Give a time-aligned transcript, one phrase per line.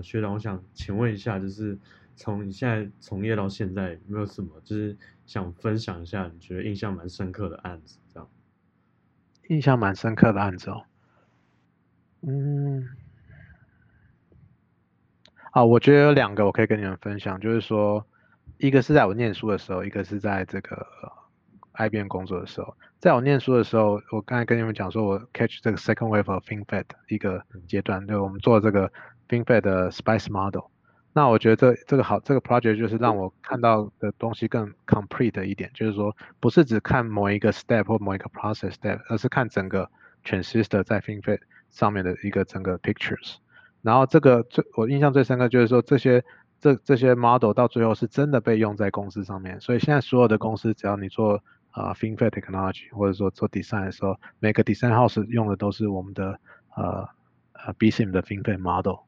[0.00, 1.78] 呃，学长，我想请问一下，就是
[2.16, 4.96] 从你现在从业到现在，有没有什么就是
[5.26, 7.98] 想分享一下，你觉得印象蛮深刻的案子？
[8.12, 8.28] 这样，
[9.48, 10.84] 印象蛮深刻的案子哦。
[12.22, 12.88] 嗯，
[15.52, 18.06] 啊，我觉得有两个我可以跟你们分享，就是说，
[18.56, 20.86] 一个是在我念书的时候，一个是在这个
[21.74, 22.74] IBM 工作的时候。
[22.98, 28.92] 在我念书的时候，我刚才跟你们讲说，我 catch 这个 second wave of FinFET 一个阶段，对，我们做这个
[29.30, 30.64] FinFET 的 Spice Model。
[31.12, 39.88] 那我觉得这这个好，这个 project 就是让我看到的东西更 complete 一点，就是说不是只看某一个 step 或某一个 process step，而是看整个
[40.24, 41.40] transistor 在 FinFET
[41.70, 43.36] 上面的一个整个 pictures。
[43.82, 46.22] 然后这个最我印象最深刻就是说这些
[46.60, 56.38] 这这些 model 到最后是真的被用在公司上面，所以现在所有的公司只要你做啊，FinFET technology，或者说做 design 的时候，每个 design house 用的都是我们的
[56.76, 57.08] 呃
[57.52, 58.98] 呃 BSIM 的 FinFET model，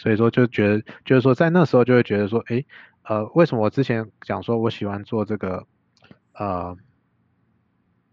[0.00, 2.64] 所以说就觉得就是说在那时候就会觉得说，哎，
[3.02, 5.66] 呃，为什么我之前讲说我喜欢做这个
[6.32, 6.74] 呃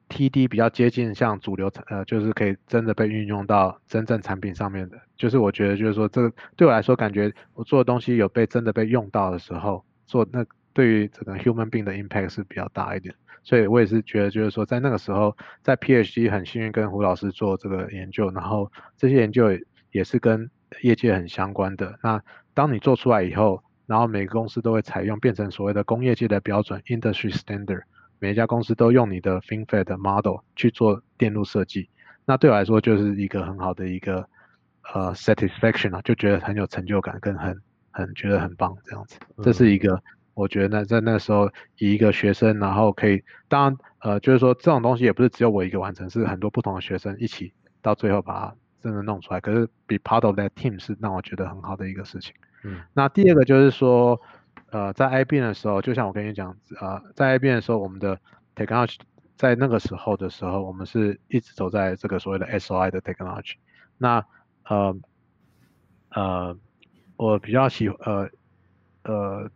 [0.10, 13.16] TD 比较接近像主流产呃，就是可以真的被运用到真正产品上面的，就是我觉得就是说这个对我来说感觉我做的东西有被真的被用到的时候，做那对于这个 human being 的 impact 是比较大一点。
[13.44, 19.48] 所以我也是觉得，就是说，在那个时候，在 PhD 很幸运跟胡老师做这个研究，然后这些研究
[19.92, 20.50] 也是跟
[20.82, 21.98] 业界很相关的。
[22.02, 22.22] 那
[22.54, 27.82] 当你做出来以后，然后每个公司都会采用，变成所谓的工业界的标准 （industry standard），
[28.20, 31.90] 每一家公司都用你的 FinFET model 去做电路设计。
[32.26, 34.28] 那对我来说就是一个很好的一个
[34.94, 39.18] 呃 satisfaction 啊，就觉得很有成就感，跟很很觉得很棒这样子。
[39.44, 40.02] 这是一个。
[40.34, 47.52] 我觉得在那时候，以一个学生，然后可以，当然，呃，就是说这种东西也不是只有我一个完成，是很多不同的学生一起
[47.82, 49.40] 到最后把它真的弄出来。
[49.42, 52.34] 可是，be part of that team 是让我觉得很好的一个事情。
[52.64, 52.82] 嗯。
[52.94, 54.20] 那第二个就是说，
[54.72, 58.20] 呃，在 IBM 的时候，就像我跟你讲，呃，在 IBM 的时候，我们的
[58.56, 58.98] technology
[59.36, 63.56] 在那个时候的时候，我们是一直走在这个所谓的 SOI 的 technology。
[63.98, 64.26] 那，
[64.66, 64.96] 呃，
[66.10, 66.58] 呃，
[67.16, 68.30] 我比较喜，呃，
[69.04, 69.50] 呃。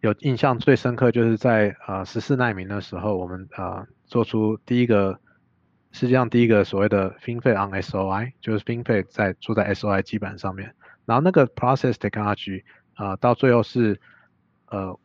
[0.00, 5.18] 有印象最深刻就是在呃十四纳米的时候，我们呃做出第一个
[5.96, 10.74] 世界上第一个所谓的 FinFET on SOI，就是 FinFET 在做在 SOI 基板上面。
[11.06, 12.64] 然后那个 process technology
[12.96, 13.98] 啊到最后是
[14.66, 14.98] 呃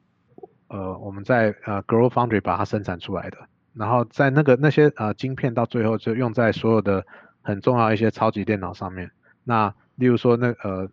[0.68, 3.38] 呃我们在呃 g r o w Foundry 把它生产出来的。
[3.74, 7.06] 然后在那个那些呃晶片到最后就用在所有的
[7.42, 9.10] 很重要一些超级电脑上面。
[9.46, 10.90] 那例如说那呃。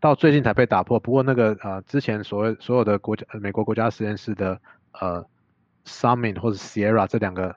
[0.00, 4.60] 到最近才被打破，不过那个呃之前所谓所有的国家美国国家实验室的
[5.00, 5.24] 呃
[5.86, 7.56] Summit 或者 Sierra 这两个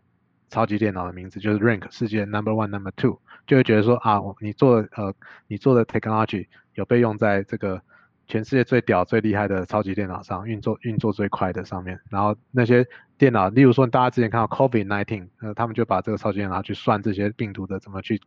[0.50, 5.14] 超级电脑的名字就是 Rank 世界 Number One Number Two，就会觉得说啊你做的呃
[5.48, 7.82] 你做的 technology 有被用在这个
[8.28, 12.86] 全世界最屌最厉害的超级电脑上运作运作最快的上面，然后那些
[13.18, 18.22] 电脑例如说大家之前看到 COVID nineteen，呃他们就把这个超级电脑去算这些病毒的怎么去。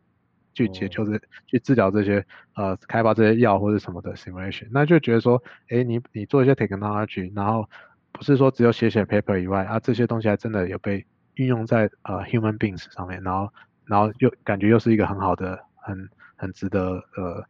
[0.53, 1.17] 去解救这、
[1.47, 7.69] 去治疗这些呃开发这些药或者什么的 simulation，那就觉得说，哎，你你做一些 technology，然后
[8.11, 11.05] 不是说只有写写 paper 以外啊，这些东西还真的有被
[11.35, 13.51] 运用在呃 human beings 上面，然后
[13.85, 17.45] 然后又感觉又是一个很好的、很很值得呃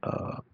[0.00, 0.44] 呃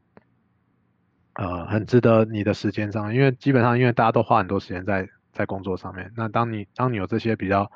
[1.35, 7.71] 呃很值得你的时间上，因为基本上因为大家都花很多时间在在工作上面，那当你当你有这些比较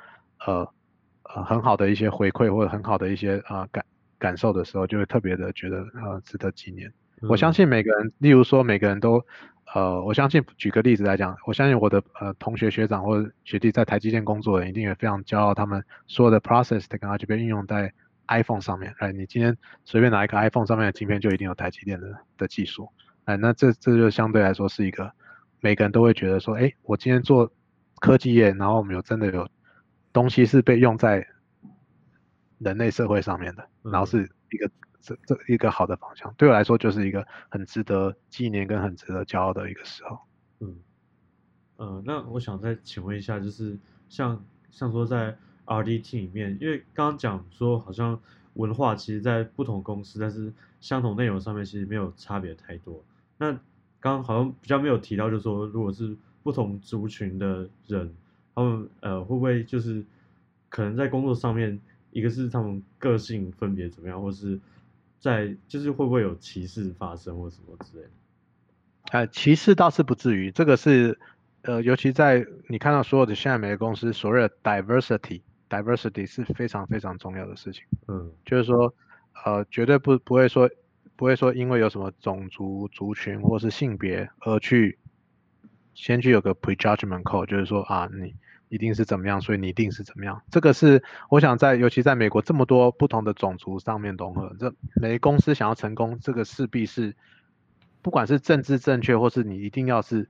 [0.46, 0.68] 呃
[1.34, 3.84] 呃很好的一些回馈或者很好的一些啊感。
[4.18, 6.92] 感受的时候，就会特别的觉得呃值得纪念。
[7.28, 9.24] 我相信每个人，例如说每个人都
[9.74, 17.92] 呃，我相信举个例子来讲，我相信我的呃同学学长或者学弟在台积电工作的，一定也非常骄傲，他们所有的 process technology 被运用在
[18.28, 18.94] iPhone 上面。
[18.98, 22.88] 哎，你今天随便拿一个 iPhone 上面的晶片，就一定有台积电的的技术。
[23.24, 25.12] 哎，那这这就相对来说是一个
[25.60, 27.52] 每个人都会觉得说，哎，我今天做
[28.00, 29.48] 科技业，然后我们有真的有
[30.12, 31.26] 东西是被用在。
[32.64, 34.70] 人类社会上面的，然后是一个
[35.02, 40.18] 这这一个好的方向，对我来说就是一个很值得纪念跟很值得骄傲的一个时候。
[40.60, 40.76] 嗯，
[41.76, 43.78] 呃，那我想再请问一下，就是
[44.08, 48.18] 像像说在 RDT 里面，因为刚刚讲说好像
[48.54, 53.04] 文化其实在不同公司，但是相同内容上面其实没有差别太多。
[53.36, 53.52] 那
[54.00, 58.14] 刚刚好像比较没有提到，就是说如果是不同族群的人，
[58.54, 60.04] 他们呃会不会就是
[60.68, 61.80] 可能在工作上面。
[62.12, 64.60] 一个是他们个性分别怎么样，或是
[65.22, 68.10] 在就是会不会有歧视发生或什么之类的？
[69.12, 71.18] 呃，歧视倒是不至于，这个是
[71.62, 77.84] 呃，尤其在你看到所有的现在每个公司所谓的 diversity，diversity 是非常非常重要的事情。
[78.08, 78.94] 嗯，就是说
[79.44, 80.68] 呃，绝对不不会说。
[81.14, 84.98] 不会说因为有什么种族、族群或是性别而去
[85.94, 88.34] 先去有个 prejudgment call，就是说啊，你
[88.72, 90.40] 一定是怎么样，所以你一定是怎么样。
[90.50, 97.14] 这个是我想在，尤其在美国这么多不同的种族上面融合，这每个公司想要成功，这个势必是
[98.00, 100.28] 不管是政治正确，或是你一定要是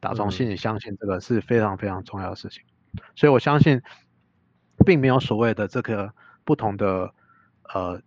[0.00, 2.62] 打从心里相信这个是非常非常重要的事情。
[3.16, 3.80] 所以我相信，
[4.84, 6.12] 并没有所谓的这个
[6.44, 7.12] 不同的
[7.74, 8.00] 呃。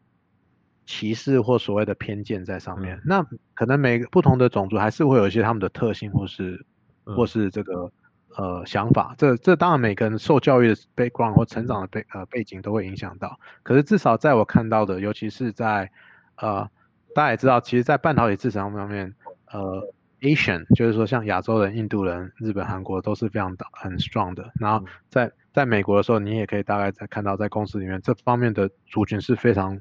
[0.88, 6.66] 歧视或所谓的偏见在上面，那可能每个不同的种族还是会有一些他们的特性，或是
[7.06, 7.90] 或是这个
[8.38, 9.16] 呃想法。
[9.18, 13.40] 这这当然每个人受教育的 background 或成长的背呃背景都会影响到。
[13.64, 15.92] 可是至少在我看到的，尤其是在
[16.36, 16.70] 呃
[17.14, 19.14] 大家也知道，其实，在半导体制成方面，
[19.52, 19.88] 呃
[20.22, 24.52] Asian 就是说像亚洲人、印度人、日本、韩国都是非常的很 strong 的。
[24.60, 29.80] 然后在在美国的时候，你也可以大概在看到在公司里面这方面的族群是非常。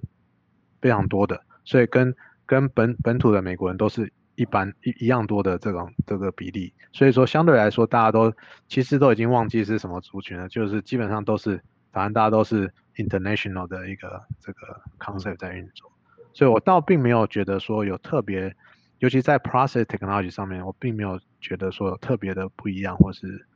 [0.83, 4.11] 非常多的，所以跟跟本本土的美国人都是
[4.41, 8.33] 一般一一样多的这种这个比例，所以说相对来说，大家都
[8.69, 15.93] 其实都已经忘记是什么族群了，就是基本上都是，反正大家都是 international 的一个这个 concept 在运作，
[16.33, 18.57] 所以我倒并没有觉得说有特别，
[19.01, 23.47] 尤其在 process technology 上面，我并没有觉得说有特别的不一样，或是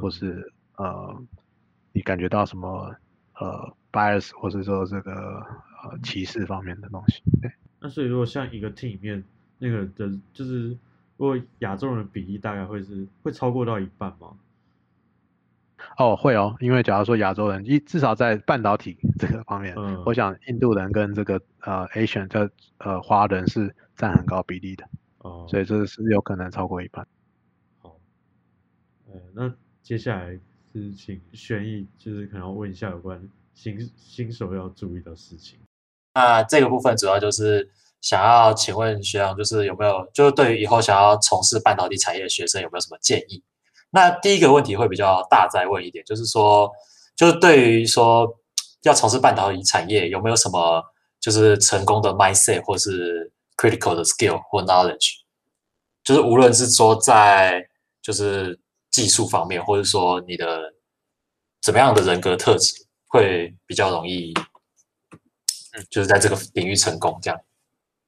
[0.00, 1.22] 或是呃，
[1.92, 2.94] 你感觉到什么
[3.38, 5.46] 呃 bias，或是说这个。
[5.84, 7.22] 呃，歧视方面的东西。
[7.42, 9.22] 对，那所以如果像一个 team 里面
[9.64, 10.68] 那个的，就是
[11.16, 14.36] 如果亚洲人的比例大概会是会超过到一半吗？
[15.96, 24.86] 哦，会哦，因为假如说亚洲人，一至少在半导体 这个方面，嗯，我想印度人跟这个呃 Asian 的呃华人是占很高比例的，
[25.18, 27.06] 哦，所以这是有可能超过一半。
[27.78, 27.96] 好，
[29.06, 30.38] 呃，那接下来
[30.74, 35.58] 是请轩逸，就是可能要问一下有关新新手要注意的事情。
[36.14, 37.70] 那这个部分主要就是
[38.04, 43.42] 想要请问学长，就是有没有就是对于以后想要从事半导体产业的学生有没有什么建议？
[43.88, 46.70] 那第一个问题会比较大，再问一点，就是说，
[47.16, 48.28] 就是对于说
[48.82, 50.84] 要从事半导体产业，有没有什么
[51.18, 55.14] 就是成功的 mindset 或是 critical 的 skill 或 knowledge？
[56.02, 57.66] 就是无论是说在
[58.02, 58.60] 就是
[58.90, 60.74] 技术方面，或者说你的
[61.62, 62.74] 怎么样的人格特质
[63.06, 64.34] 会比较容易。
[65.90, 67.40] 就是在这个领域成功，这样。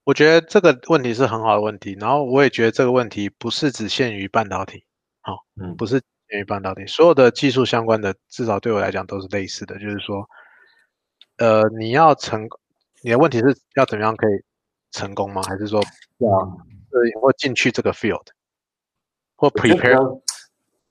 [0.06, 4.84] 我觉得这个问题是很好的问题，然后我也觉得这个问题不是只限于半导体，
[5.20, 10.24] 好，嗯，不是限于半导体，所有的技术相关的，至少对我来讲都是类似的，就是说，
[11.38, 12.46] 呃，你要成，
[13.02, 14.40] 你的问题是要怎么样可以
[14.92, 15.42] 成功吗？
[15.42, 16.38] 还是说，啊，
[16.92, 18.26] 呃，或进去这个 field，
[19.34, 20.20] 或 prepare？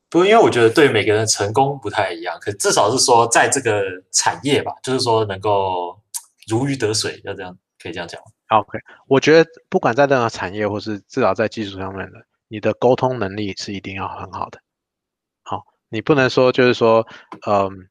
[0.10, 3.82] 不，因为我觉得对每个人成功不太一样，可至少是说在这个
[4.12, 5.98] 产业吧，就是说能够。
[6.48, 8.22] 如鱼得水，要这样可以这样讲。
[8.50, 14.60] OK，我觉得不管在任何产业，或是至少在技术上面的，你的沟通能力是一定要很好的。
[15.44, 17.08] 好，你不能说就是说，
[17.48, 17.90] 嗯，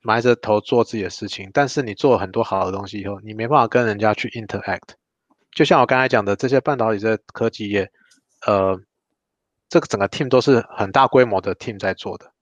[0.00, 4.90] 埋着头做自己的事情，但是你做了很多好的东西以后，你没办法跟人家去 interact。
[5.50, 7.90] 就像我刚才讲的，这些半导体这科技业，
[8.46, 8.80] 呃，
[9.68, 12.32] 这个整个 team 都是很大规模的 team 在做的。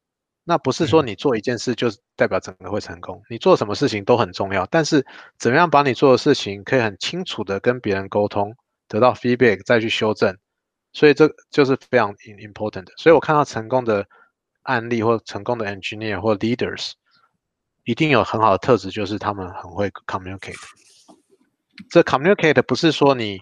[0.48, 5.04] 那不是说你做一件事就代表整个会成功，你做什么事情都很重要，但是
[5.38, 8.54] 怎么样把你做的事情可以很清楚的跟别人沟通，
[8.86, 10.36] 得到 feedback 再去修正，
[10.92, 12.92] 所以这就是非常 important 的。
[12.96, 14.06] 所以我看到成功的
[14.62, 16.92] 案例或成功的 engineer 或 leaders，
[17.82, 20.54] 一定有很好的特质，就是他们很会 communicate。
[21.90, 23.40] 这 communicate 不是说你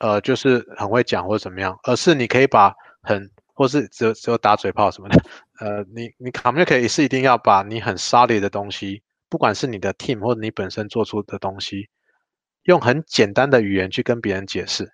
[0.00, 5.24] 呃就是很会讲或者怎么样，而是你可以把很或是只有只有打嘴炮什么的，
[5.60, 11.88] 呃，你你 communicate 是一定要把你很 solid 的东西，不管是你的 team 或者你本身做出的东西，
[12.64, 14.92] 用很简单的语言去跟别人解释。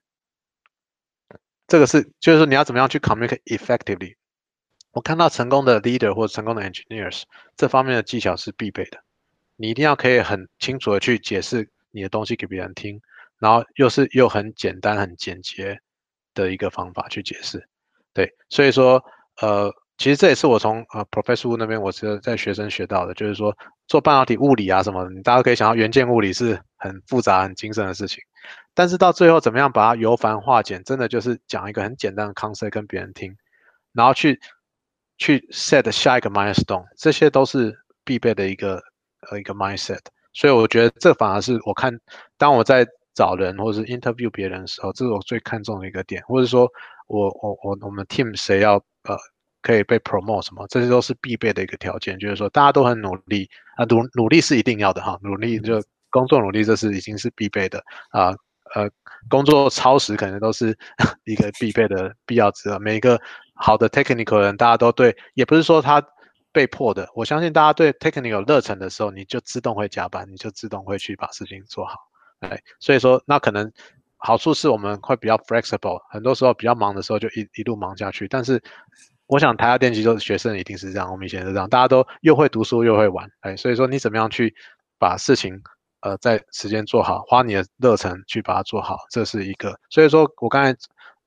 [1.66, 4.14] 这个是就是说你要怎么样去 communicate effectively。
[4.92, 7.23] 我看到成功的 leader 或成功的 engineers
[7.57, 9.02] 这方面的技巧是必备的。
[9.57, 13.00] 你一定要可以很清楚的去解释你的东西给别人听，
[13.38, 15.81] 然后又是又很简单很简洁
[16.33, 17.66] 的一个方法去解释。
[18.14, 19.02] 对，所以说，
[19.40, 28.23] 呃，其实这也是我从呃 Professor 那边我是在学生学到的，就是说做半导体物理啊什么，你大家可以想到元件物理是很复杂、很精深的事情，
[28.75, 33.35] 但是到最后怎么样把它由繁化简，真的就是讲一个很简单的 concept 跟别人听，
[33.92, 34.38] 然后去
[35.16, 38.83] 去 set 下一个 milestone，这些都是必备的一个
[39.31, 40.00] 呃一个 mindset。
[40.35, 41.99] 所以我觉得这反而是我看
[42.37, 46.71] 当我在找人或者是 interview 别人的时候，这是我最看重的一个点，或者说。
[47.06, 49.16] 我我我我们 team 谁要呃
[49.61, 58.35] 可以被 promote 什么，这些都是必备的一个条件，就是说大家都很努力啊，努努力是一定要的哈，努力就工作努力这是已经是必备的啊，
[58.75, 58.90] 呃
[59.28, 60.76] 工作超时可能都是
[61.25, 62.80] 一个必备的必要值了。
[62.80, 63.21] 每一个
[63.54, 66.02] 好的 technical 人，大家都对，也不是说他
[66.52, 67.09] 被迫的。
[67.14, 71.97] 我相信大家对 technical 有热忱的时候，你就自动会加班，你就自动会去把事情做好。
[72.40, 73.71] 哎，所以说那可能
[74.25, 78.29] 好处是我们会比较 flexible，很多时候比较忙的时候就一一路忙下去。
[78.29, 78.62] 但是
[79.26, 83.29] 我想台下电机都是学生一定是这样，我们以前是这样，大家都又会读书又会玩。
[83.41, 84.55] 哎，所以说你怎么样去
[84.99, 85.61] 把事情
[86.00, 89.76] 呃在时间做好，花你的热忱去把它做好，这是一个。
[89.91, 90.73] 所以说我刚才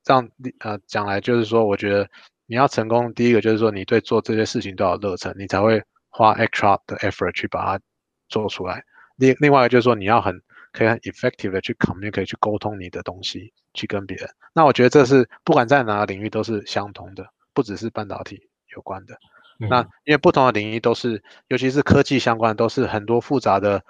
[0.02, 0.28] 这样
[0.60, 2.08] 呃讲来，就是说我觉得
[2.46, 7.84] 你要成功，第一个就是说你对做这些事情都有热忱，你才会花 extra 的 effort 去把它
[8.28, 8.82] 做出来。
[9.16, 10.40] 另另外一个就是说你要很
[10.76, 14.28] 可以很 effective 的去 communicate 去沟通你的东西，去跟别人。
[14.52, 19.16] 那我觉得这是不管在哪个领域都是相同的，不只是半导体有关的。
[19.58, 23.82] 那因为不同的领域都是，尤其是科技相关，都是很多复杂的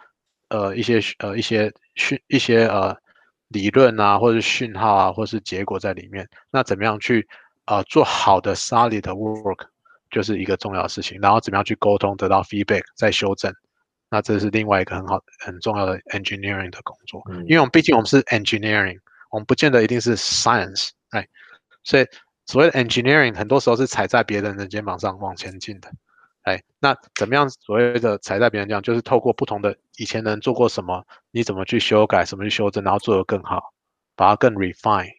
[0.49, 2.97] 呃一些呃一些讯一些呃
[3.49, 6.28] 理论啊，或者是讯号啊，或是结果在里面。
[6.52, 7.26] 那怎么样去
[7.64, 9.66] 呃做好的 solid work
[10.09, 11.21] 就是一个重要的事情。
[11.21, 13.52] 然后怎么样去沟通，得到 feedback 再修正。
[14.09, 18.99] 那这是另外一个很好很重要的 engineering 的工作，因为我们毕竟我们是 engineering，
[19.31, 21.27] 我们不见得一定是 science，哎，
[21.83, 22.07] 所以
[22.47, 25.91] 所谓的 engineering 很多时候是踩在别人的肩膀上往前进的，
[26.43, 33.73] 哎，那怎么样所谓的踩在别人这样，就是透过不同的以前人做过什么，你怎么去修改，怎么去修正，然后做得更好，
[34.15, 35.11] 把它更 refine，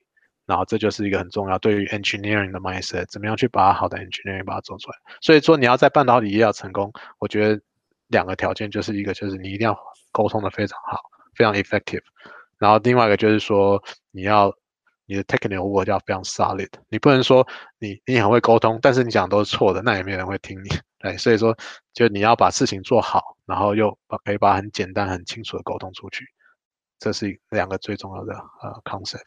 [0.45, 4.97] 然后这就是一个很重要对于 engineering 的 mindset，怎么样去把好的 engineering 把它做出来。
[5.19, 7.61] 所以说你要在半导体业要成功，我觉得。
[8.07, 9.77] 两个条件就是一个就是你一定要
[10.11, 11.01] 沟通的非常好，
[11.35, 12.01] 非常 effective，
[12.57, 14.53] 然后另外一个就是说你要
[15.05, 17.47] 你的 technical work 要非常 solid，你不能说
[17.79, 20.69] 你你很会沟通，但是你讲都是错的，那也没有人会听你。
[20.99, 21.55] 对，所以说
[21.93, 26.25] 就你要把事情做好，然后又把可以把很简单很清楚的沟通出去，
[26.99, 29.21] 这是两个最重要的呃 concept。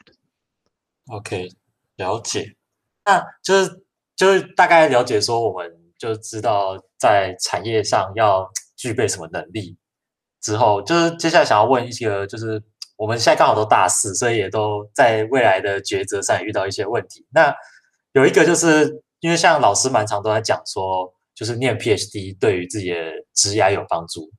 [1.07, 1.49] OK，
[1.97, 2.57] 了解，
[3.05, 3.85] 那就是
[4.17, 8.51] 就是大概了解说我们就知道在产业上要。
[8.81, 9.77] 具备什么能力
[10.41, 12.63] 之后，就是接下来想要问一些，就是
[12.97, 17.27] 我们现在刚好都大四，所以也都在未来的抉择上遇到一些问题。
[17.31, 17.55] 那
[18.13, 22.97] 有一个就是因为像老师蛮常都在讲说，就是念 PhD 对于自己的
[23.35, 24.31] 职业有帮助，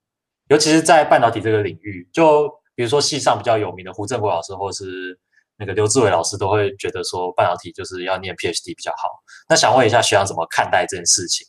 [0.48, 2.10] 尤其是在半导体这个领域。
[2.12, 5.16] 就比如说系上比较有名的胡正国老师，或是
[5.56, 9.08] 那个刘志伟老师，都会觉得说半导体就是要念 PhD 比较好。
[9.48, 11.46] 那想问一下学长怎么看待这件事情？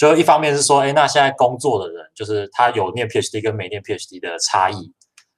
[0.00, 4.94] 就一方面是说，哎，那现在工作的人，就是他有念 PhD 跟没念 PhD 的差异，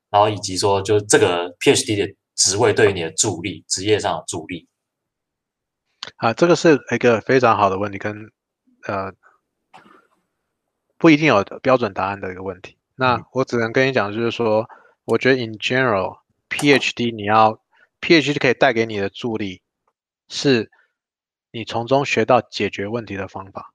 [0.09, 4.69] 然后以及说，就是这个 PhD 的职位对于你的助力，职业上的助力。
[6.15, 8.31] 啊，这个是一个非常好的问题，跟
[8.87, 9.13] 呃
[10.97, 12.79] 不一定有标准答案的一个问题。
[12.95, 14.65] 那我只能跟你讲，就是说，
[15.07, 17.61] 我觉得 in general，PhD 你要
[18.01, 19.61] PhD 可以带给你的助力，
[20.29, 20.71] 是
[21.51, 23.75] 你从中学到解决问题的方法。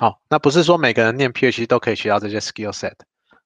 [0.00, 2.94] 好，那不是说每个人念 PhD 都可以学到这些 skill set，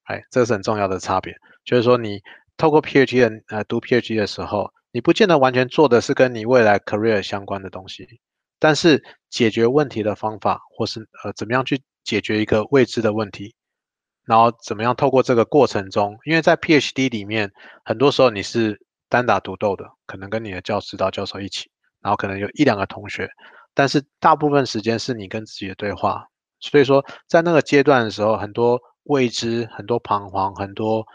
[0.04, 1.34] 哎，这是很重要的差别。
[1.64, 2.20] 就是说，你
[2.56, 8.06] 透过 PhD 的呃读 PhD 的时候，你不见得完全做的是跟你未来 career 相关的东西，
[8.60, 13.52] 但是解决问题的方法，或是呃怎么样去解决一个未知的问题，
[14.24, 17.50] 然后怎么样透过这个过程中，因为在 PhD 里面，
[17.84, 21.68] 很多时候你是单打独斗的，可能跟你的教指导教授一起，
[22.00, 23.28] 然后可能有一两个同学，
[23.74, 26.24] 但是大部分时间是你跟自己的对话。
[26.70, 31.06] 所以说，在那个阶段的时候，很多未知，很多彷徨，很多，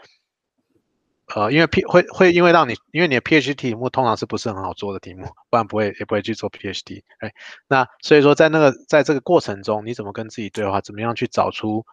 [1.34, 7.02] 呃，因为 P 会会因为让你，因为你的 PhD 题目通常是不是很好做的题目，不然不会也不会去做 PhD。
[7.18, 7.32] 哎，
[7.66, 10.80] 那所以说，在那个在这个过程中，你怎么跟自己对话？
[10.80, 11.84] 怎么样去找出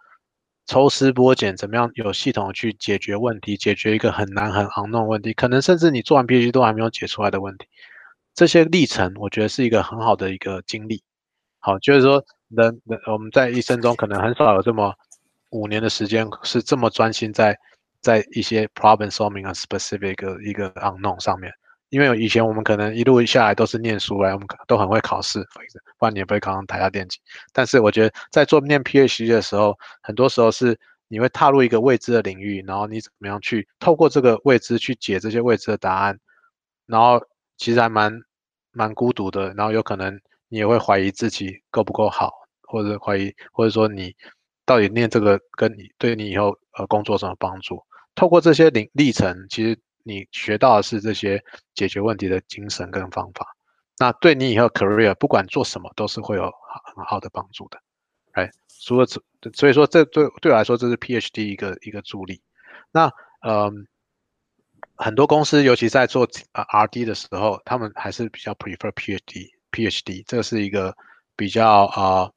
[0.68, 1.58] 抽丝剥茧？
[1.58, 3.58] 怎么样有系统去解决问题？
[3.58, 7.66] 解决一个很难很昂弄问题，可能甚至你做完 PhD 都还没有解出来的问题，
[8.36, 11.02] 这些历程，我觉得是一个很好的一个经历。
[11.58, 12.24] 好，就是说。
[12.50, 14.94] 人人我们在一生中可能很少有这么
[15.50, 17.58] 五年的时间是这么专心在
[18.01, 21.51] 在一些 problem solving 啊 specific 一个 unknown 上面，
[21.89, 25.46] 因为以前我们可能一路下来都是念书来，我们都很会考试，
[25.98, 27.20] 不然你也不会考上台大电机。
[27.51, 30.77] 但是我觉得在做念 PhD 的时候，很多时候是
[31.08, 36.18] 你会踏入一个未知的领域，然后你怎么样去透过这个未知去解这些未知的答案，
[36.86, 37.22] 然后
[37.58, 38.22] 其实还蛮
[38.72, 40.18] 蛮孤独的，然后有可能。
[40.50, 42.32] 你也会怀疑自己够不够好，
[42.63, 44.16] 或者怀疑，或者说你
[44.66, 47.82] 到底念这个跟你对你以后呃工作什么帮助？
[48.16, 51.44] 透过这些历历程，其实你学到的是这些
[51.75, 53.46] 解决问题的精神跟方法。
[54.00, 57.80] 那对你以后 career 不管做什么都是会有很很好的帮助的。
[58.34, 58.50] 哎，
[58.82, 59.22] 除了这，
[59.54, 62.42] 所以说这对对我来说这是 PhD 一个一个助力。
[62.92, 63.12] 那
[63.42, 63.88] 嗯，
[64.96, 70.96] 很多公司尤其在做呃 R&D 的时候，他们还是比较 prefer PhD PhD，这是一个
[71.36, 72.30] 比较啊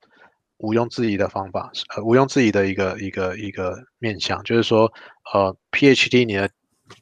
[0.59, 4.93] 毋庸置疑的方法，呃毋庸置疑的一个一个一个面向，就是说
[5.33, 6.51] 呃 PhD 你的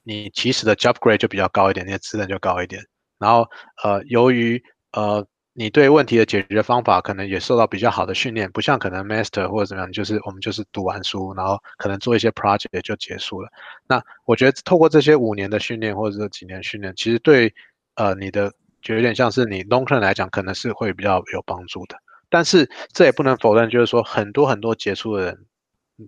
[0.04, 2.82] 你起始的 job grade 就比较高一点，你的资本就高一点，
[3.18, 3.48] 然后
[3.82, 13.48] 呃由于呃你对问题的解决方法可能也受到比较好的训练，不像可能 master 或者怎么样，就是我们就是读完书，然后可能做一些 project 就结束了。
[13.88, 17.52] 那我觉得透过这些五年的训练或者这几年训练，其实对
[17.96, 21.96] 呃你的就有点像是你 long term 来讲，可能是会比较有帮助的。
[22.28, 25.46] 但是这也不能否认，就是说很多很多杰出的人，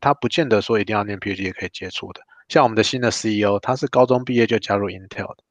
[0.00, 2.20] 他不见得说一定要念 PhD 也可以接触的。
[2.48, 5.44] 像我们的新的 CEO，他是高中毕业就加入 Intel 的，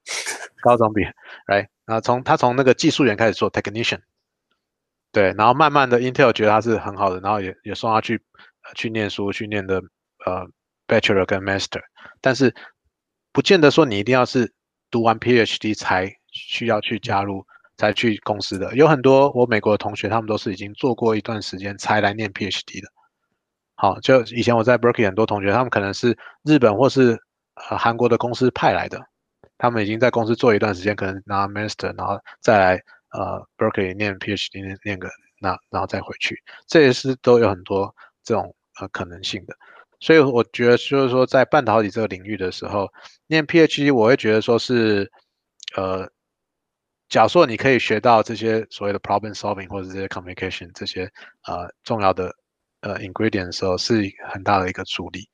[0.62, 1.14] 高中毕业
[1.48, 1.68] ，right？
[1.86, 4.02] 然后从他从那个技术员开始做 technician，
[5.12, 8.22] 对，然后慢慢的 Intel 觉得他是很好的，然后也也送他去
[8.76, 9.82] 去念书，去念的
[10.26, 10.46] 呃
[10.88, 11.82] Bachelor 跟 Master，
[12.22, 12.54] 但是
[13.32, 14.54] 不见得说你一定要是
[14.92, 17.46] 读完 PhD 才需要去加入，
[17.78, 18.74] 才去公司的。
[18.76, 22.88] 有很多我美国的同学，他们都是已经做过一段时间才来念 PhD 的。
[23.76, 27.18] 好，就以前我在 Berkeley 很多同学，他们可能是日本或是
[27.70, 29.00] 呃韩国的公司派来的。
[29.58, 32.82] 他们已经在公司做一段时间，可能拿 master，然后再来
[33.12, 37.94] 呃 Berkeley 念 PhD 念念个那，然后再回去，这也是都有很多
[38.24, 39.54] 这种呃可能性的。
[40.00, 42.90] 所以我觉得就是说，在半导体这个领域的时候，
[43.28, 45.12] 念 PhD 我会觉得说是
[45.76, 46.10] 呃，
[47.10, 51.12] 假设你可以学到这些所谓的 problem solving 或者这些 communication 这些
[51.46, 52.34] 呃重要的
[52.82, 54.02] 呃 ingredient 的时候，是
[54.32, 55.28] 很大的一个助力。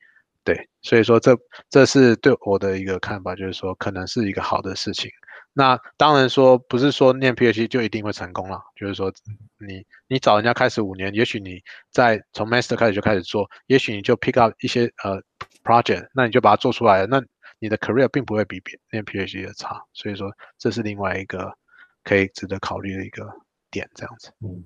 [0.44, 1.36] 对，所以说这
[1.70, 5.10] 这是对我的一个看法，就是说可能是一个好的事情。
[5.54, 9.12] 那当然说不是说念 PhD 就一定会成功了，就是说
[9.58, 15.20] 你你找人家开始五年，也许你在从 Master 开始就开始做，也许你就 pick up 一些呃
[15.64, 17.24] project，那你就把它做出来了，那
[17.58, 19.82] 你的 career 并不会比别念 PhD 的差。
[19.94, 21.58] 所以说这是另外一个
[22.06, 23.28] 可以值得考虑的一个
[23.70, 24.32] 点，这样子。
[24.40, 24.64] 嗯，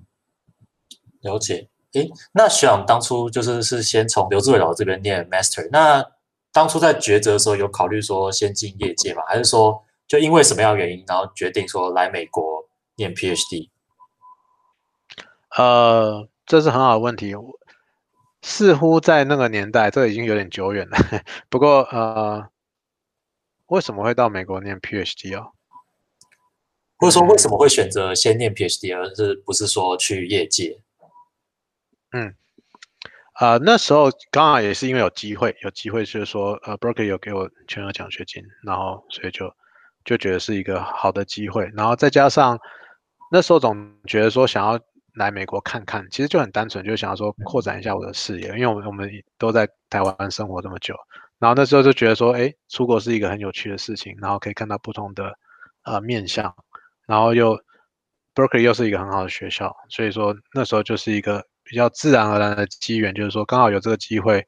[1.22, 1.68] 了解。
[1.94, 6.04] 诶，那学长当初就是是先从刘志伟老师这边念 master，那
[6.52, 9.22] 当初在抉择的时候有考虑说先进业界吗？
[9.26, 13.70] 还是说就因为什么样的原因，然后决定说来美国念 PhD？
[15.56, 17.34] 呃，这是很好的问题，
[18.42, 20.96] 似乎在那个年代，这已经有点久远了。
[21.50, 22.48] 不过呃，
[23.66, 25.50] 为什么会到美国念 PhD 哦？
[27.00, 30.80] 或者说为什么会选择先念 PhD，而是不是说去业界？
[32.12, 32.34] 嗯，
[33.34, 39.50] 啊，那时候刚好也是因为有机会，有机会就是说，呃，Berkeley 有给我全额奖学金，然后所以就
[40.04, 42.58] 就觉得是一个好的机会，然后再加上
[43.30, 44.78] 那时候总觉得说想要
[45.14, 50.94] 来美国看看，其实就很单纯，就想要说扩展一下我的视野，因为我们我们都在台湾生活这么久，
[51.38, 55.32] 然后那时候就觉得说，哎，出国是一个很有趣的事情，然后可以看到不同的
[55.84, 56.54] 呃面相，
[57.10, 57.58] 然后又
[58.34, 61.44] Berkeley 又是一个很好的学校，所以说那时候就是一个。
[61.62, 64.44] 比较自然而然的机缘，就是说刚好有这个机会，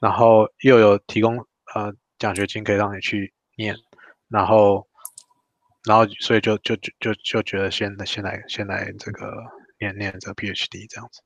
[0.00, 1.36] 然后又有提供
[1.74, 3.74] 呃奖学金可以让你去念，
[4.28, 4.86] 然后
[5.84, 9.32] 然后所以就就就就就觉得先先来先来这个
[9.80, 11.20] 念念这个 PhD 这样子，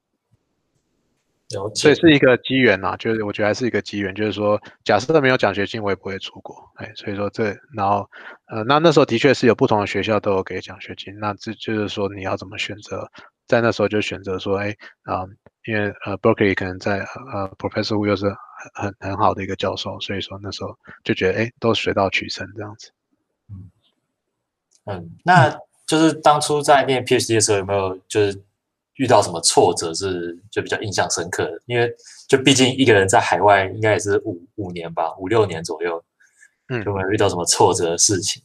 [1.74, 8.08] 所以是一个机缘呐，就是我觉得还是一个机缘，就是说假设没有奖学金，我也不会出国，哎，所以说这然后
[8.46, 13.10] 呃那那时候的确是有不同的学校都有给奖学金，那这就是说你要怎么选择。
[13.46, 15.20] 在那时候就选择说，哎，啊，
[15.66, 18.24] 因为呃，Berkeley 可能在呃，Professor Wu 又是
[18.72, 22.90] 很很很好的一个教授，所以说那时候就觉得，哎，都水到渠成这样子。
[23.50, 23.70] 嗯，
[24.86, 25.54] 嗯，那
[25.86, 28.42] 就是当初在念 PhD 的时候，有没有就是
[28.96, 31.61] 遇到什么挫折是就比较印象深刻的？
[31.66, 31.92] 因为
[32.28, 36.04] 就毕竟一个人在海外应该也是五五年吧，五六年左右，
[36.68, 38.42] 嗯，有没有遇到什么挫折的事情？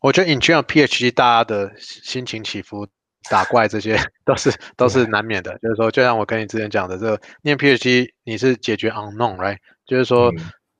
[0.00, 2.86] 我觉得 in general PhD 大家的心情起伏。
[3.28, 9.56] 打怪这些 都是都是难免的，就是说，就像我跟你之前讲的，这个念 PhD 你是解决 unknown，right？
[9.84, 10.32] 就是说，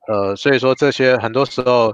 [0.07, 1.93] 呃，所以说这些很多时候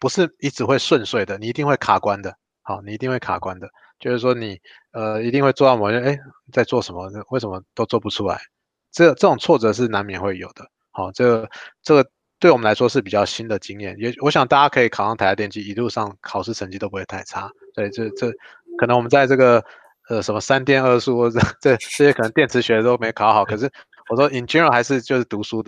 [0.00, 2.34] 不是一直会顺遂的，你一定会卡关的。
[2.62, 3.68] 好，你一定会卡关的，
[4.02, 4.60] 就是说你
[4.92, 6.18] 呃一定会做到某些，哎，
[6.52, 7.10] 在做什么？
[7.30, 8.38] 为什么都做不出来？
[8.90, 10.68] 这这种挫折是难免会有的。
[10.90, 11.50] 好，这个
[11.82, 12.06] 这个
[12.38, 17.50] 对我们来说是比较新的经验，也我想大家可以考上台大电机，一路上考试成绩都不会太差。
[17.74, 18.30] 对，这这
[18.76, 19.64] 可能我们在这个。
[20.08, 23.70] 呃，什么三电二数或者这这些可能电池学都没考好，可是
[24.10, 25.64] 我说 in general 还是就是读书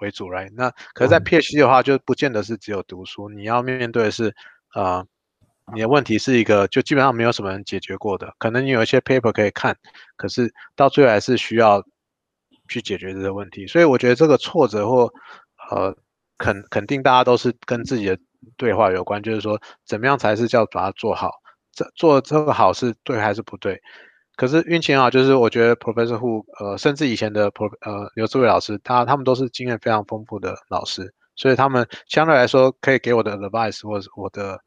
[0.00, 0.52] 为主，right？
[0.54, 4.34] 那可是，在 PhD 的话，就不见得是只有读书，你要面对的是，
[4.74, 5.04] 呃，
[5.74, 9.76] 你的问题是一个就基本上没有什么人解决过的，可能你有一些 paper 可以看，
[10.16, 11.82] 可是到最后还是需要
[12.68, 13.66] 去解决这个问题。
[13.66, 15.12] 所以我觉得这个挫折或
[15.70, 15.94] 呃
[16.38, 18.18] 肯肯定大家都是跟自己的
[18.56, 21.30] 对话有关，就是说怎么样才是叫把它做好，
[21.72, 23.80] 这做这个好是对还是不对？
[24.36, 34.58] 可是运气很好，就是我觉得 Professor Hu，呃，甚至以前的 Pro 呃刘志伟老师，他他们都是经验非常丰富的老师，所以他们相对来说可以给我的 advice 或者我的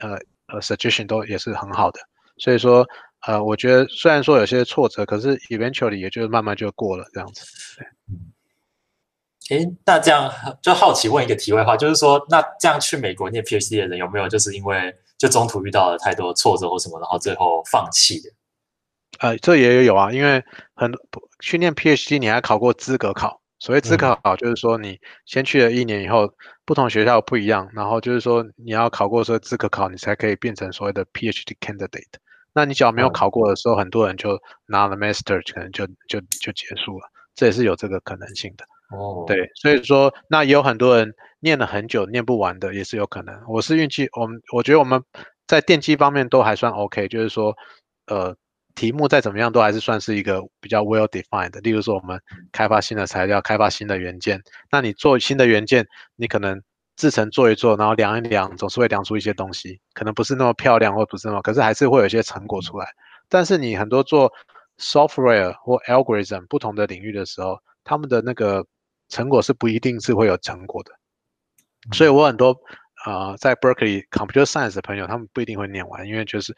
[0.00, 2.00] 呃呃 suggestion 都也是很好的。
[2.38, 2.86] 所以说，
[3.26, 7.44] 呃，我觉得虽然说有些挫折，可是 eventually 也就慢慢就过了这样子。
[9.50, 10.30] 诶，那这样
[10.62, 18.30] 就好奇问一个题外话，就是说，那这样去美国念 PhD 的人有没有就是因为就中途遇到了太多挫折或什么，然后最后放弃的？
[19.20, 20.92] 呃，这也有啊，因为很
[21.40, 23.37] 去念 PhD，你还考过资格考。
[23.58, 26.32] 所谓资格考，就是说你先去了一年以后，
[26.64, 32.18] 不同学校不一样，然后就是说你要考过说资格考，你才可以变成所谓的 PhD candidate。
[32.52, 38.64] 那你只要没有考过的时候，很多人就拿了 master，可能就就就结束了，这也是有这个可能性的。
[38.96, 43.38] 哦，对，所以说那也有很多人念了很久念不完的，也是有可能。
[43.48, 45.02] 我是运气，我们我觉得我们
[45.46, 47.56] 在电机方面都还算 OK，就是说，
[48.06, 48.36] 呃。
[48.78, 51.60] 题目再怎么样都还是算是一个比较 well defined。
[51.62, 52.20] 例如说，我们
[52.52, 54.40] 开发新的材料，开发新的元件。
[54.70, 56.62] 那你做新的元件，你可能
[56.94, 62.86] 制成做一做，然后量一量，总是会量出一些东西，可能不是那么漂亮，或不是那么，可是还是会有一些成果出来。
[63.28, 64.32] 但是你很多做
[64.78, 68.64] software 或 algorithm 不同的领域的时候，他们的那个
[69.08, 70.92] 成果是不一定是会有成果的。
[71.92, 72.56] 所以我很多
[73.04, 76.54] 啊，在 Berkeley computer science 的朋友，他们不一定会念完，因为就是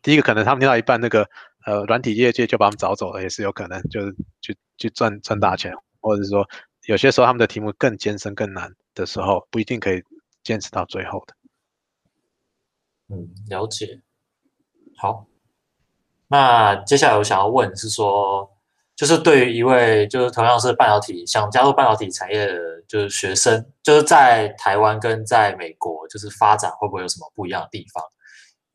[0.00, 1.28] 第一个可能他们念到一半那个。
[1.66, 6.48] 呃，软体业界就把他们找走了，也是有可能，就是去去赚赚大钱，或者是说
[6.86, 10.00] 有些时候他们的题目更艰深、更难的时候，不一定可以
[10.44, 11.34] 坚持到最后的。
[13.08, 14.00] 嗯，了解。
[14.96, 15.26] 好，
[16.28, 18.48] 那接下来我想要问是说，
[18.94, 28.02] 就是对于一位就是同样是半导体想加入半导体产业的，就是学生，就是在台湾跟在美国就是发展会不会有什么不一样的地方？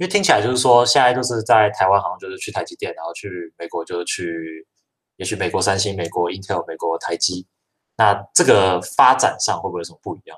[0.01, 4.65] 因为听起来就是说，现在就是在台湾好像就是去台积电，然后去美国就是去，
[5.17, 7.45] 也许美国三星、美国 Intel、美国台积，
[7.97, 10.35] 那这个发展上会不会有什么不一样？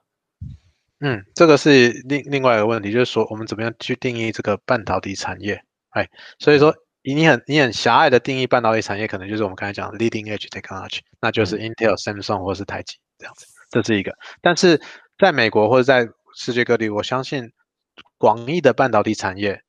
[1.00, 5.64] 嗯，这个是另另外一个问题，就是说我们怎么样去定义这个半导体产业？
[5.92, 14.14] 哎，所以说你很你很狭隘的定义半导体产业，可能就是我们刚才讲的 leading edge technology，那就是 Intel、Samsung 或是台积这样子，这是一个。
[14.42, 14.82] 但是
[15.18, 17.50] 在美国或者在世界各地，我相信。
[18.24, 19.62] 广义的半导体产业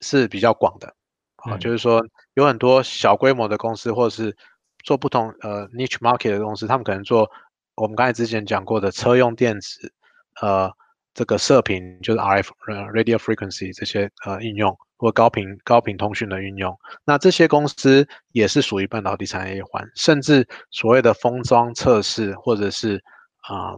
[0.00, 0.94] 是比较广的，
[1.36, 4.34] 啊，就是说有很多小规模的公司，或者是
[4.82, 7.30] 做不同呃 niche market 的公司，他们可能做
[7.74, 9.92] 我们刚才之前讲过的车用电子，
[10.40, 10.72] 呃，
[11.12, 12.48] 这个射频就是 RF
[12.94, 23.04] radio frequency 这些呃应用，或高频高频通讯的运用，那这些公司也是属于半导体产业一环，甚至所谓的封装测试，或者是
[23.42, 23.74] 啊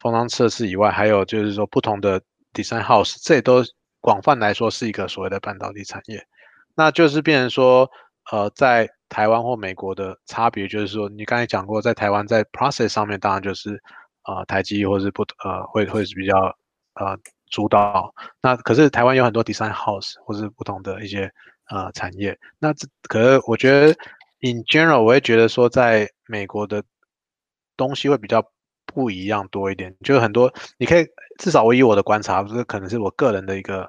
[0.00, 2.18] 封装测试以外，还有就是说不同的。
[2.52, 3.62] Design House，这也都
[4.00, 6.26] 广泛来说是一个所谓的半导体产业，
[6.74, 7.90] 那就是变成说，
[8.30, 13.82] 呃，在台湾或美国的差别，就是说，你刚才讲过，在台湾在 Process 上面，当然就是
[14.24, 16.56] 呃台积或是不呃会会是比较
[16.94, 17.16] 呃
[17.50, 21.32] 主导，那可是台湾有很多 Design House 或是不同的一些
[21.70, 23.88] 呃产业，那这可是我觉得
[24.40, 26.82] In general，我会觉得说，在美国的
[27.76, 28.51] 东西会比较。
[28.94, 31.06] 不一样多一点，就是很多，你可以
[31.38, 33.88] 至少我以我的观察，这可能是我个人的一个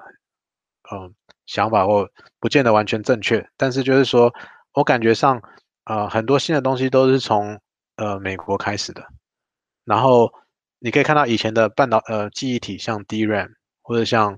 [0.92, 1.14] 嗯
[1.46, 2.08] 想法，或
[2.40, 4.32] 不见得完全正确，但是就是说
[4.72, 5.40] 我感觉上，
[5.84, 7.58] 呃，很多新的东西都是从
[7.96, 9.06] 呃美国开始的，
[9.84, 10.32] 然后
[10.78, 13.50] 你可以看到以前的半导呃记忆体，像 DRAM
[13.82, 14.32] 或者像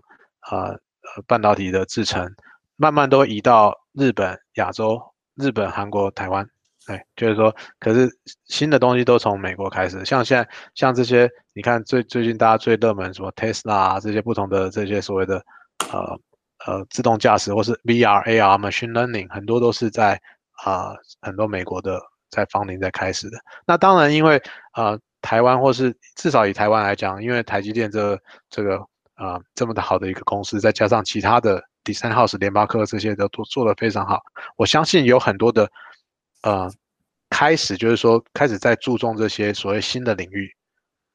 [0.51, 2.35] 呃呃半导体的制成，
[2.77, 5.01] 慢慢都移到日本、亚洲、
[5.35, 6.49] 日本、韩国、台湾。
[6.87, 8.09] 对，就是说，可是
[8.45, 15.45] 新的东西都从美国开始，像现在像这些，你看最最近大家最热门什么 Tesla 啊，这些不同的这些所谓的
[15.91, 16.17] 呃
[16.65, 20.21] 呃自动驾驶或是 VR、AR、Machine Learning，很多都是在
[20.65, 23.39] 啊很多美国的在方林在开始的。
[23.67, 24.41] 那当然，因为
[24.77, 28.17] 呃台湾或是至少以台湾来讲，因为台积电这
[28.49, 28.79] 这个
[29.15, 34.23] 啊这么的好的一个公司，再加上其他的 Design House、联发科这些都都做得非常好，
[34.55, 35.69] 我相信有很多的。
[36.43, 36.71] 呃，
[37.31, 40.49] 开始就是说，开始在注重这些所谓新的领域，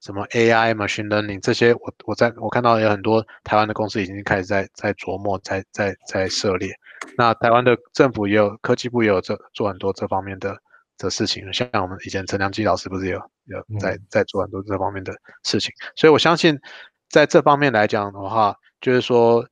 [0.01, 6.73] 什么 AI、machine learning 这些，我我在我看到有很多台湾的公司已经开始在在琢磨，在在在涉猎。
[7.17, 10.57] 那台湾的政府也有科技部也有这做很多这方面的
[10.97, 16.59] 的事情，像我们以前陈良基老师不是有有在在做很多这方面的事情，所以我相信
[17.09, 19.47] 在这方面来讲的话，就是说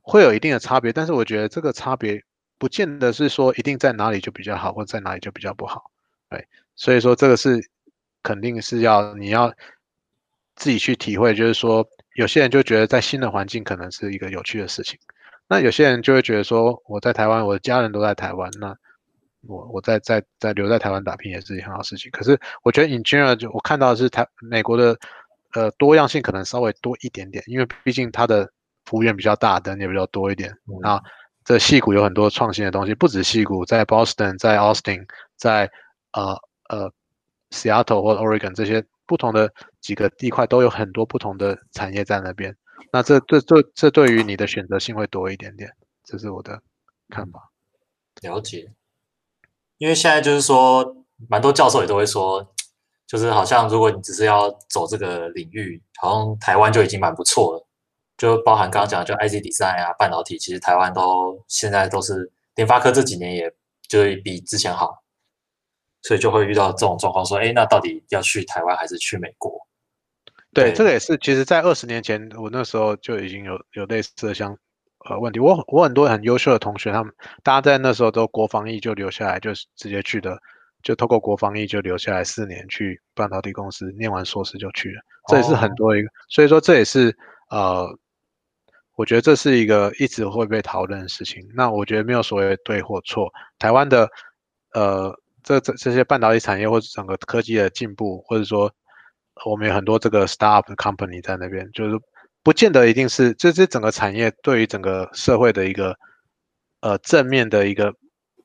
[0.00, 2.22] 会有一定的差别，但是我觉得这个差别。
[2.58, 5.90] 不见得是说一定在哪里就比较好，或者在哪里就比较不好，
[6.30, 7.60] 对，所以说这个是
[8.22, 9.52] 肯定是要你要
[10.56, 14.98] 自己去体会，就是说有些人就觉得在新的环境可能是一个有趣的事情，
[15.48, 18.74] 那有些人就会觉得说我在台湾，我的家人都在台湾，那
[19.46, 22.10] 我我在在在留在台湾打拼也是一件很好事情。
[22.12, 24.96] 可是我觉得 in general 就我看到的是台美国的
[25.52, 28.48] 呃多样性可能稍微多一点点，因为毕竟它的
[28.86, 30.56] 服务员比较大，人也比较多一点。
[30.80, 31.02] 那
[31.44, 35.70] 这戏谷有很多创新的东西，不止戏谷，在 Boston、在 Austin、在
[36.12, 36.34] 呃
[36.70, 36.90] 呃
[37.50, 42.56] Seattle 或 Oregon 这些不同的几个地块都有很多不同的产业在那边。
[42.90, 45.70] 那这这这这对于你的选择性会多一点点，
[46.04, 46.60] 这是我的
[47.10, 47.50] 看法。
[48.22, 48.72] 了解。
[49.78, 50.96] 因为现在就是说，
[51.28, 52.54] 蛮多教授也都会说，
[53.06, 57.63] 就是好像如果你只是要走这个领域，好像台湾就已经蛮不错了。
[58.16, 63.50] 就包含刚刚讲的，就 IC design 啊，半导体，其实台湾都现在都是联发科这几年也
[63.88, 65.02] 就比之前好，
[66.02, 69.52] 所以就会遇到这种状况，说，哎，那到底要去台湾还是去美国？
[70.52, 74.56] 对，这个也是，其实在二十年前，我那时候就已经有有类似的像
[75.08, 75.40] 呃问题。
[75.40, 80.38] 我我很多很优秀的同学，他们大家在那时候都国防役就留下来，就直接去的，
[80.84, 87.16] 就透过国防役就留下来四年去半导体公司念完硕士就去了，这也是很多一个，所以说这也是
[87.50, 87.98] 呃。
[88.96, 91.42] 我觉得这是一个一直会被讨论的事情。
[91.54, 93.28] 那我觉得没有所谓对或错。
[93.58, 94.08] 台湾的
[94.72, 98.72] 呃，这这这些半导体产业或者整个科技的进步，或者说
[99.46, 101.98] 我们有很多这个 startup company 在那边，就是
[102.44, 105.96] 不见得一定是这这整个产业对于整个社会的一个
[106.80, 107.92] 呃正面的一个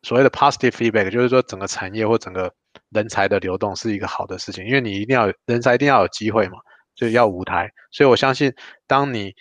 [0.01, 2.51] 所谓的 positive feedback，就是说整个产业或整个
[2.89, 6.57] 人才的流动是一个好的事情，因为你一定要人才一定要有机会嘛，
[6.95, 7.71] 就要舞台。
[7.91, 8.51] 所以我相信，
[8.87, 9.31] 当你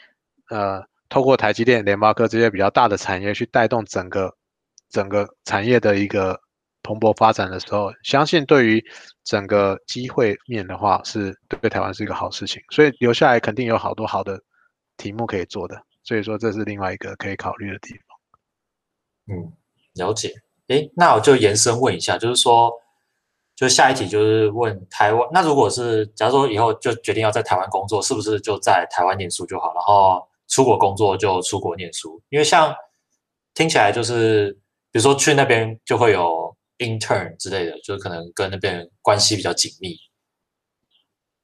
[0.50, 0.86] 呃。
[1.08, 4.32] 透过台积电、联发科这些比较大的产业去带动整个
[4.90, 6.38] 整个产业的一个
[6.82, 8.84] 蓬勃发展的时候，相信对于
[9.24, 12.62] 整个机会面的话，是对台湾是一个好事情。
[12.70, 14.40] 所以留下来肯定有好多好的
[14.96, 19.36] 题目可以做的，所以说这是另外一个可以考虑的地方。
[19.36, 19.52] 嗯，
[19.94, 20.32] 了解。
[20.68, 22.70] 诶，那我就延伸问一下，就是说，
[23.56, 29.72] 就下一题就是问台湾，那如果是假如说以后就决定要在台湾工作，是不是就在台湾念书就好？
[29.74, 32.74] 然后出国工作就出国念书，因为像
[33.54, 34.50] 听起来就是，
[34.90, 39.94] 比如说去那边就会有 intern 之类的，就是可能跟那边关系比较紧密。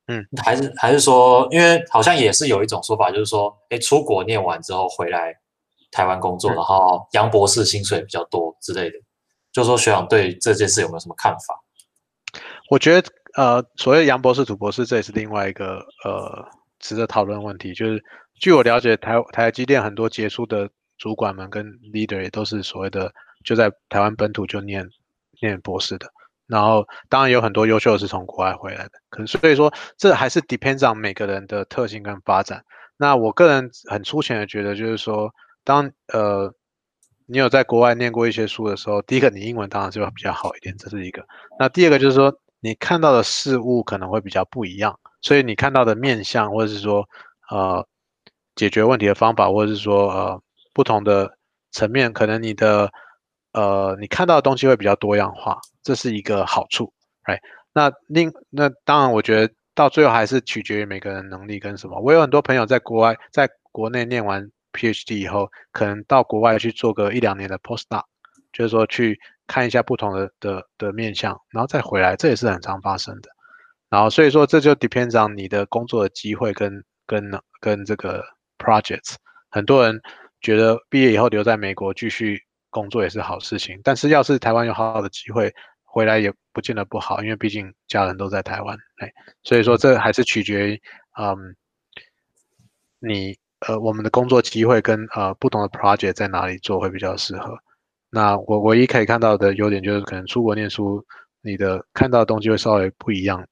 [0.06, 5.34] 嗯，还是还是说，因为好像也是有一种说法，就是说，哎，出国念完之后回来
[5.90, 8.96] 台湾工作，然后杨博士薪水比较多之类的，
[9.52, 11.60] 就说学长对这件事有没有什么看法？
[12.70, 16.46] 我觉得，呃，所谓杨博士、土博士，这也是另外一个呃
[16.78, 18.02] 值得讨论问题，就是。
[18.38, 20.68] 据我了解，台台积电很多杰出的
[20.98, 23.12] 主管们跟 leader 也都是所谓的
[23.44, 24.88] 就在台湾本土就念
[25.40, 26.06] 念博士的，
[26.46, 32.62] 然后当然有很多优秀的是从国外回来的，可能所以说这还是 depends on 每个人的特性跟发展。
[32.96, 35.32] 那我个人很粗浅的觉得，就是说，
[35.64, 36.52] 当呃
[37.26, 41.26] 你有在国外念过一些书的时候，第一个你英文当然就会比较好一点，这是一个。
[41.58, 47.08] 那第二个就是说，你看到的事物可能会比较不一样，所以你看到的面相或者是说
[47.50, 47.86] 呃。
[48.56, 51.36] 解决问题的方法，或者是说呃不同的
[51.72, 52.90] 层面，可能你的
[53.52, 56.92] 呃你看到的东西会比较多样化，这是一个好处
[57.24, 57.40] ，right？
[57.72, 62.00] 那另那当然，我觉得到最后还是取决于每个人能力跟什么。
[62.00, 68.04] 我有很多朋友在国外，在国内念完 PhD 以后，可能到国外去做个一两年的 postdoc，
[68.52, 73.28] 就是说去看一下不同的的的面相，然后再回来，这也是很常发生的。
[73.90, 77.24] 然后所以说这就 depends on 你的工作的机会跟跟
[77.60, 78.24] 跟这个。
[78.64, 79.16] projects，
[79.50, 80.00] 很多人
[80.40, 90.82] 觉得毕业以后留在美国继续工作也是好事情，但是要是台湾有好好的机会回来也不见得不好，因为毕竟家人都在台湾，哎，所以说这还是取决于，
[91.18, 91.54] 嗯，
[92.98, 97.56] 你呃我们的工作机会跟呃不同的 project 在哪里做会比较适合。
[98.10, 101.04] 那我唯一可以看到的优点就是可能出国念书，
[101.42, 103.46] 你的看到的东西会稍微不一样，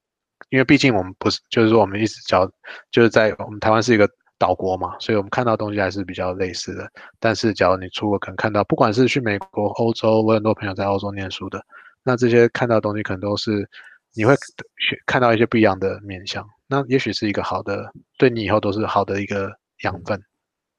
[0.50, 2.50] 因为毕竟我们不是就是说我们一直教
[2.90, 4.08] 就是在我们台湾是一个。
[4.42, 6.90] 岛国嘛，所以我们看到东西还是比较类似的。
[7.20, 11.62] 但是，假如你出国，可能看到，不管是去美国、欧洲，我很多朋友在欧洲念书的，
[12.02, 13.68] 那这些看到的东西可能都是
[14.16, 14.34] 你会
[14.78, 16.44] 学看到一些不一样的面相。
[16.66, 19.52] 那也许是一个好的，对你以后都是好的一个
[19.84, 20.20] 养分。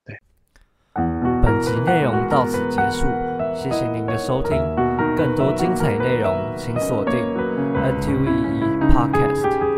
[0.06, 0.14] 对。
[1.42, 3.08] 本集内容到此结束，
[3.56, 4.62] 谢谢您的收听。
[5.16, 7.14] 更多精彩内容，请锁定
[7.78, 9.73] NTV Podcast。